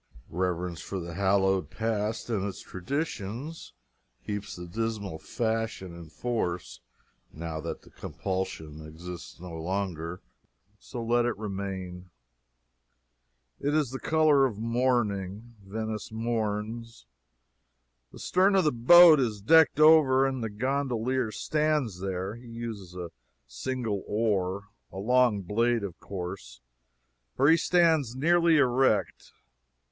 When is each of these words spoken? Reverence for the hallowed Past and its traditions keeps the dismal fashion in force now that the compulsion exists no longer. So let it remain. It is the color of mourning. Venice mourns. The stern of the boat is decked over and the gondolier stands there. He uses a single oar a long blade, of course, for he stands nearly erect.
Reverence 0.31 0.81
for 0.81 0.99
the 0.99 1.13
hallowed 1.13 1.69
Past 1.69 2.27
and 2.31 2.43
its 2.43 2.59
traditions 2.59 3.73
keeps 4.25 4.55
the 4.55 4.65
dismal 4.65 5.19
fashion 5.19 5.93
in 5.93 6.09
force 6.09 6.79
now 7.31 7.59
that 7.61 7.83
the 7.83 7.91
compulsion 7.91 8.83
exists 8.83 9.39
no 9.39 9.51
longer. 9.53 10.19
So 10.79 11.03
let 11.05 11.25
it 11.25 11.37
remain. 11.37 12.09
It 13.59 13.75
is 13.75 13.91
the 13.91 13.99
color 13.99 14.43
of 14.47 14.57
mourning. 14.57 15.53
Venice 15.63 16.11
mourns. 16.11 17.05
The 18.11 18.17
stern 18.17 18.55
of 18.55 18.63
the 18.63 18.71
boat 18.71 19.19
is 19.19 19.39
decked 19.39 19.79
over 19.79 20.25
and 20.25 20.43
the 20.43 20.49
gondolier 20.49 21.31
stands 21.31 21.99
there. 21.99 22.33
He 22.37 22.47
uses 22.47 22.95
a 22.95 23.11
single 23.45 24.03
oar 24.07 24.69
a 24.91 24.97
long 24.97 25.41
blade, 25.43 25.83
of 25.83 25.99
course, 25.99 26.59
for 27.35 27.47
he 27.51 27.55
stands 27.57 28.15
nearly 28.15 28.57
erect. 28.57 29.33